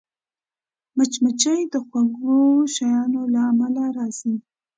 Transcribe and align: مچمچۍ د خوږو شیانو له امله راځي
مچمچۍ 0.95 1.61
د 1.73 1.75
خوږو 1.85 2.37
شیانو 2.75 3.21
له 3.33 3.39
امله 3.49 3.85
راځي 3.97 4.33